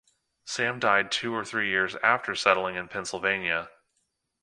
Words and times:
Sam 0.45 0.79
died 0.79 1.11
two 1.11 1.31
or 1.35 1.45
three 1.45 1.69
years 1.69 1.95
after 1.97 2.33
settling 2.33 2.73
in 2.75 2.87
Pennsylvania. 2.87 3.69